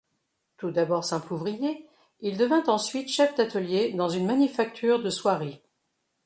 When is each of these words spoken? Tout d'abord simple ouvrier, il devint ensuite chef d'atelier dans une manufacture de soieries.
Tout 0.57 0.71
d'abord 0.71 1.03
simple 1.05 1.31
ouvrier, 1.31 1.87
il 2.21 2.35
devint 2.35 2.63
ensuite 2.63 3.07
chef 3.09 3.35
d'atelier 3.35 3.93
dans 3.93 4.09
une 4.09 4.25
manufacture 4.25 4.99
de 4.99 5.11
soieries. 5.11 5.61